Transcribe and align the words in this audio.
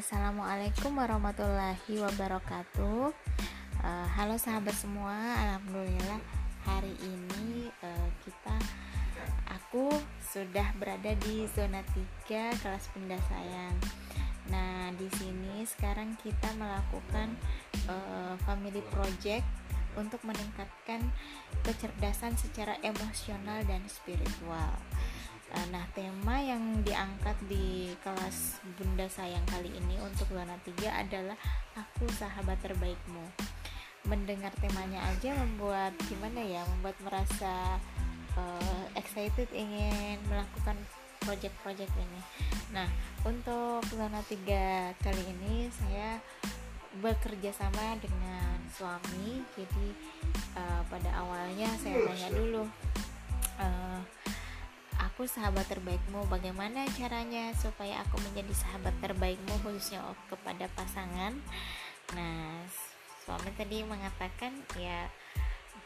Assalamualaikum 0.00 0.96
warahmatullahi 0.96 2.00
wabarakatuh. 2.00 3.12
Uh, 3.84 4.06
halo 4.16 4.40
sahabat 4.40 4.72
semua, 4.72 5.12
alhamdulillah 5.12 6.24
hari 6.64 6.96
ini 7.04 7.68
uh, 7.84 8.08
kita 8.24 8.56
aku 9.44 9.92
sudah 10.24 10.72
berada 10.80 11.12
di 11.20 11.44
zona 11.52 11.84
3 12.24 12.32
kelas 12.32 12.88
sayang. 13.28 13.76
Nah, 14.48 14.88
di 14.96 15.04
sini 15.20 15.68
sekarang 15.68 16.16
kita 16.16 16.48
melakukan 16.56 17.36
uh, 17.84 18.40
family 18.48 18.80
project 18.96 19.44
untuk 20.00 20.24
meningkatkan 20.24 21.12
kecerdasan 21.60 22.40
secara 22.40 22.72
emosional 22.80 23.60
dan 23.68 23.84
spiritual. 23.84 24.80
Eh, 25.50 25.66
nah, 25.74 25.82
tema 25.90 26.38
yang 26.38 26.86
diangkat 26.86 27.34
di 27.50 27.90
kelas 28.06 28.62
Bunda 28.78 29.10
Sayang 29.10 29.42
kali 29.50 29.74
ini 29.74 29.98
untuk 29.98 30.30
zona 30.30 30.54
3 30.62 31.02
adalah 31.02 31.34
Aku 31.74 32.06
Sahabat 32.14 32.62
Terbaikmu. 32.62 33.26
Mendengar 34.06 34.54
temanya 34.62 35.02
aja 35.10 35.34
membuat 35.34 35.90
gimana 36.06 36.38
ya, 36.38 36.62
membuat 36.70 36.94
merasa 37.02 37.82
uh, 38.38 38.84
excited 38.94 39.50
ingin 39.50 40.22
melakukan 40.30 40.78
project-project 41.26 41.92
ini. 41.98 42.20
Nah, 42.70 42.86
untuk 43.26 43.82
zona 43.90 44.22
3 44.22 45.02
kali 45.02 45.22
ini 45.34 45.66
saya 45.74 46.22
bekerja 47.02 47.50
sama 47.50 47.98
dengan 47.98 48.54
suami. 48.70 49.42
Jadi 49.58 49.88
uh, 50.54 50.82
pada 50.86 51.10
awalnya 51.18 51.66
saya 51.74 52.06
tanya 52.06 52.30
dulu 52.38 52.62
uh, 53.58 54.00
aku 55.20 55.28
sahabat 55.28 55.68
terbaikmu. 55.68 56.24
Bagaimana 56.32 56.88
caranya 56.96 57.52
supaya 57.52 58.00
aku 58.00 58.16
menjadi 58.24 58.56
sahabat 58.56 58.96
terbaikmu 59.04 59.52
khususnya 59.60 60.00
kepada 60.32 60.64
pasangan? 60.72 61.36
Nah 62.16 62.64
suami 63.28 63.52
tadi 63.52 63.84
mengatakan 63.84 64.48
ya 64.80 65.12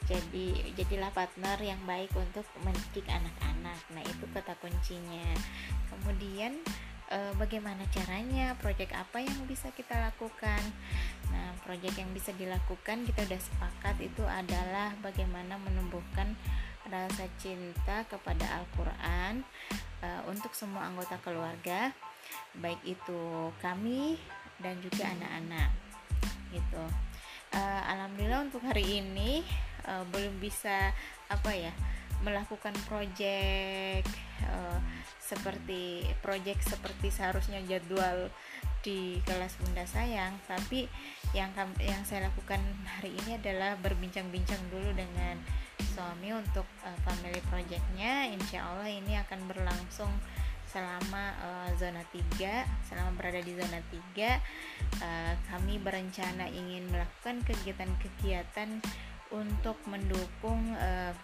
jadi 0.06 0.70
jadilah 0.78 1.10
partner 1.10 1.58
yang 1.58 1.82
baik 1.82 2.14
untuk 2.14 2.46
mendidik 2.62 3.10
anak-anak. 3.10 3.82
Nah 3.90 4.06
itu 4.06 4.22
kata 4.30 4.54
kuncinya. 4.62 5.26
Kemudian 5.90 6.62
e, 7.10 7.18
bagaimana 7.36 7.84
caranya 7.90 8.56
proyek 8.60 8.94
apa 8.94 9.20
yang 9.20 9.44
bisa 9.48 9.68
kita 9.72 9.96
lakukan 9.98 10.62
nah 11.32 11.50
proyek 11.66 11.98
yang 11.98 12.10
bisa 12.14 12.30
dilakukan 12.36 13.04
kita 13.08 13.26
sudah 13.26 13.42
sepakat 13.42 13.96
itu 14.00 14.22
adalah 14.22 14.94
bagaimana 15.02 15.58
menumbuhkan 15.58 16.36
rasa 16.88 17.24
cinta 17.40 18.04
kepada 18.08 18.44
Al-Quran 18.60 19.40
uh, 20.04 20.22
untuk 20.28 20.52
semua 20.52 20.88
anggota 20.88 21.16
keluarga, 21.24 21.92
baik 22.60 22.80
itu 22.84 23.22
kami 23.64 24.20
dan 24.60 24.76
juga 24.84 25.08
anak-anak, 25.08 25.70
gitu. 26.52 26.84
Uh, 27.54 27.82
Alhamdulillah 27.88 28.44
untuk 28.50 28.62
hari 28.64 29.04
ini 29.04 29.44
belum 29.84 30.40
bisa 30.40 30.96
apa 31.28 31.52
ya 31.52 31.68
melakukan 32.24 32.72
proyek 32.88 34.02
uh, 34.48 34.80
seperti 35.20 36.04
proyek 36.20 36.60
seperti 36.60 37.08
seharusnya 37.12 37.60
jadwal 37.64 38.28
di 38.84 39.16
kelas 39.24 39.56
Bunda 39.60 39.88
Sayang, 39.88 40.36
tapi 40.44 40.84
yang 41.32 41.48
yang 41.80 42.04
saya 42.04 42.28
lakukan 42.28 42.60
hari 42.84 43.16
ini 43.24 43.40
adalah 43.40 43.76
berbincang-bincang 43.80 44.60
dulu 44.68 44.92
dengan 44.92 45.40
suami 45.96 46.32
untuk 46.36 46.68
uh, 46.84 46.98
family 47.04 47.40
projectnya. 47.48 48.28
Insya 48.28 48.68
Allah 48.68 48.92
ini 48.92 49.16
akan 49.16 49.40
berlangsung 49.48 50.12
selama 50.74 51.30
uh, 51.38 51.70
zona 51.78 52.02
3 52.10 52.90
selama 52.90 53.14
berada 53.14 53.38
di 53.38 53.54
zona 53.54 53.78
3 53.78 53.94
uh, 53.94 54.34
eh, 55.06 55.34
kami 55.54 55.78
berencana 55.78 56.50
ingin 56.50 56.90
melakukan 56.90 57.46
kegiatan-kegiatan 57.46 58.82
untuk 59.30 59.78
mendukung 59.86 60.74
uh, 60.74 61.14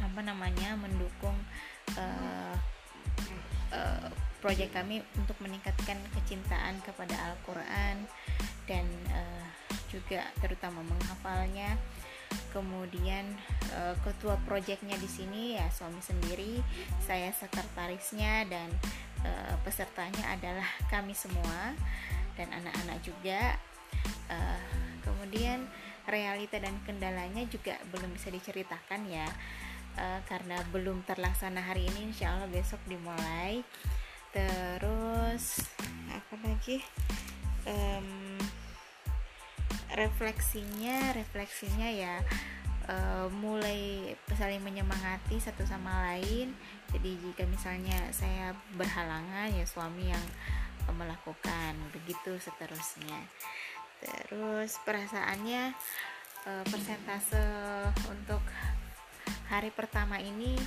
apa 0.00 0.20
namanya 0.20 0.76
mendukung 0.76 1.36
uh, 1.96 2.56
uh, 3.72 4.08
proyek 4.40 4.70
kami 4.72 5.02
untuk 5.16 5.34
meningkatkan 5.42 5.98
kecintaan 6.14 6.78
kepada 6.84 7.16
Al-Quran 7.32 8.06
dan 8.68 8.86
uh, 9.10 9.44
juga 9.88 10.26
terutama 10.38 10.84
menghafalnya. 10.84 11.74
Kemudian 12.50 13.36
uh, 13.74 13.94
ketua 14.02 14.36
proyeknya 14.44 14.96
di 14.98 15.08
sini 15.08 15.54
ya 15.56 15.68
suami 15.70 16.02
sendiri 16.02 16.58
saya 17.04 17.30
sekretarisnya 17.30 18.48
dan 18.50 18.68
uh, 19.22 19.54
pesertanya 19.62 20.34
adalah 20.34 20.66
kami 20.90 21.14
semua 21.14 21.72
dan 22.34 22.48
anak-anak 22.52 22.98
juga. 23.04 23.56
Uh, 24.26 24.62
kemudian 25.06 25.66
realita 26.06 26.58
dan 26.58 26.74
kendalanya 26.82 27.46
juga 27.46 27.78
belum 27.94 28.14
bisa 28.14 28.30
diceritakan 28.30 29.06
ya 29.06 29.26
uh, 29.96 30.20
karena 30.28 30.60
belum 30.70 31.02
terlaksana 31.08 31.60
hari 31.60 31.88
ini 31.88 32.12
insya 32.12 32.36
Allah 32.36 32.48
besok 32.48 32.80
dimulai. 32.86 33.64
Terus 34.30 35.64
apa 36.12 36.34
lagi? 36.44 36.84
Um, 37.66 38.38
refleksinya 39.96 41.16
refleksinya 41.16 41.88
ya 41.88 42.20
uh, 42.90 43.26
mulai 43.32 44.12
saling 44.36 44.62
menyemangati 44.62 45.40
satu 45.40 45.64
sama 45.66 46.12
lain. 46.12 46.54
Jadi 46.92 47.18
jika 47.20 47.42
misalnya 47.48 47.98
saya 48.14 48.54
berhalangan 48.78 49.50
ya 49.52 49.66
suami 49.66 50.10
yang 50.10 50.26
melakukan 50.94 51.74
begitu 51.90 52.38
seterusnya. 52.38 53.18
Terus 53.98 54.78
perasaannya 54.86 55.74
uh, 56.46 56.64
persentase 56.68 57.42
untuk 58.06 58.42
hari 59.46 59.70
pertama 59.70 60.18
ini 60.18 60.58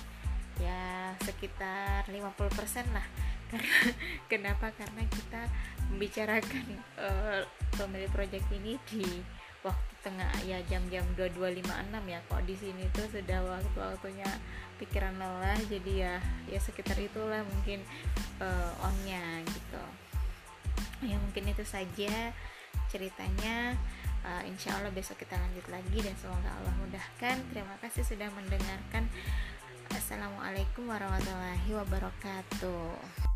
ya 0.59 1.13
sekitar 1.23 2.07
50% 2.07 2.95
lah. 2.95 3.07
Karena 3.49 3.79
kenapa? 4.29 4.67
Karena 4.75 5.01
kita 5.09 5.41
membicarakan 5.89 6.65
uh, 7.01 7.41
family 7.73 8.05
project 8.13 8.45
ini 8.53 8.77
di 8.85 9.03
waktu 9.65 9.93
tengah 9.99 10.31
ya 10.47 10.61
jam-jam 10.69 11.03
2256 11.17 12.13
ya. 12.13 12.19
Kok 12.29 12.43
di 12.45 12.55
sini 12.55 12.83
tuh 12.93 13.07
sudah 13.09 13.39
waktu-waktunya 13.41 14.29
pikiran 14.79 15.17
lelah 15.19 15.59
jadi 15.67 15.91
ya 16.07 16.15
ya 16.47 16.59
sekitar 16.61 16.95
itulah 17.01 17.43
mungkin 17.43 17.83
uh, 18.39 18.71
onnya 18.85 19.43
gitu. 19.43 19.83
Ya 21.03 21.15
mungkin 21.19 21.51
itu 21.51 21.63
saja 21.67 22.31
ceritanya 22.91 23.75
uh, 24.25 24.43
insya 24.47 24.75
Allah 24.75 24.91
besok 24.91 25.21
kita 25.21 25.37
lanjut 25.37 25.65
lagi 25.69 25.99
dan 26.01 26.15
semoga 26.17 26.49
Allah 26.49 26.73
mudahkan. 26.81 27.35
Terima 27.53 27.75
kasih 27.79 28.03
sudah 28.03 28.29
mendengarkan. 28.33 29.05
Assalamualaikum 29.89 30.85
warahmatullahi 30.85 31.71
wabarakatuh 31.73 33.28